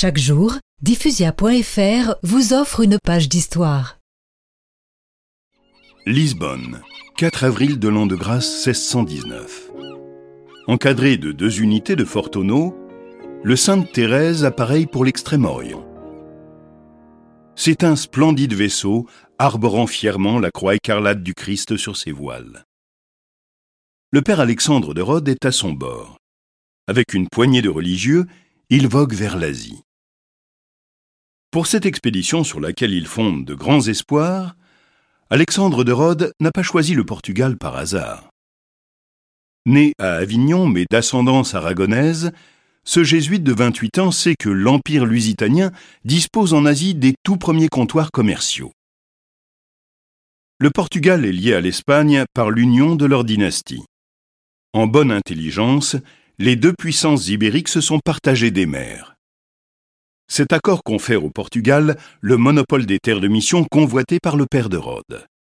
Chaque 0.00 0.18
jour, 0.18 0.54
diffusia.fr 0.80 2.14
vous 2.22 2.52
offre 2.52 2.82
une 2.82 3.00
page 3.02 3.28
d'histoire. 3.28 3.98
Lisbonne, 6.06 6.82
4 7.16 7.42
avril 7.42 7.80
de 7.80 7.88
l'an 7.88 8.06
de 8.06 8.14
grâce 8.14 8.64
1619. 8.64 9.72
Encadré 10.68 11.16
de 11.16 11.32
deux 11.32 11.60
unités 11.60 11.96
de 11.96 12.04
fort 12.04 12.30
tonneau, 12.30 12.76
le 13.42 13.56
Sainte 13.56 13.90
Thérèse 13.90 14.44
appareille 14.44 14.86
pour 14.86 15.04
l'Extrême-Orient. 15.04 15.84
C'est 17.56 17.82
un 17.82 17.96
splendide 17.96 18.54
vaisseau 18.54 19.08
arborant 19.40 19.88
fièrement 19.88 20.38
la 20.38 20.52
croix 20.52 20.76
écarlate 20.76 21.24
du 21.24 21.34
Christ 21.34 21.76
sur 21.76 21.96
ses 21.96 22.12
voiles. 22.12 22.64
Le 24.12 24.22
père 24.22 24.38
Alexandre 24.38 24.94
de 24.94 25.02
Rhodes 25.02 25.28
est 25.28 25.44
à 25.44 25.50
son 25.50 25.72
bord. 25.72 26.18
Avec 26.86 27.14
une 27.14 27.28
poignée 27.28 27.62
de 27.62 27.68
religieux, 27.68 28.26
il 28.70 28.86
vogue 28.86 29.14
vers 29.14 29.36
l'Asie. 29.36 29.82
Pour 31.50 31.66
cette 31.66 31.86
expédition 31.86 32.44
sur 32.44 32.60
laquelle 32.60 32.92
il 32.92 33.06
fonde 33.06 33.46
de 33.46 33.54
grands 33.54 33.80
espoirs, 33.80 34.54
Alexandre 35.30 35.82
de 35.82 35.92
Rhodes 35.92 36.32
n'a 36.40 36.52
pas 36.52 36.62
choisi 36.62 36.94
le 36.94 37.04
Portugal 37.04 37.56
par 37.56 37.76
hasard. 37.76 38.28
Né 39.64 39.94
à 39.98 40.14
Avignon 40.16 40.66
mais 40.66 40.84
d'ascendance 40.90 41.54
aragonaise, 41.54 42.32
ce 42.84 43.02
jésuite 43.02 43.44
de 43.44 43.52
28 43.52 43.98
ans 43.98 44.10
sait 44.10 44.34
que 44.38 44.50
l'Empire 44.50 45.06
lusitanien 45.06 45.72
dispose 46.04 46.52
en 46.52 46.66
Asie 46.66 46.94
des 46.94 47.14
tout 47.22 47.38
premiers 47.38 47.68
comptoirs 47.68 48.10
commerciaux. 48.10 48.72
Le 50.58 50.70
Portugal 50.70 51.24
est 51.24 51.32
lié 51.32 51.54
à 51.54 51.60
l'Espagne 51.62 52.24
par 52.34 52.50
l'union 52.50 52.94
de 52.94 53.06
leur 53.06 53.24
dynastie. 53.24 53.84
En 54.74 54.86
bonne 54.86 55.12
intelligence, 55.12 55.96
les 56.38 56.56
deux 56.56 56.74
puissances 56.78 57.28
ibériques 57.28 57.68
se 57.68 57.80
sont 57.80 58.00
partagées 58.04 58.50
des 58.50 58.66
mers. 58.66 59.17
Cet 60.30 60.52
accord 60.52 60.84
confère 60.84 61.24
au 61.24 61.30
Portugal 61.30 61.96
le 62.20 62.36
monopole 62.36 62.84
des 62.84 62.98
terres 62.98 63.20
de 63.20 63.28
mission 63.28 63.64
convoitées 63.64 64.20
par 64.20 64.36
le 64.36 64.46
père 64.46 64.68
de 64.68 64.76
Rhodes. 64.76 65.28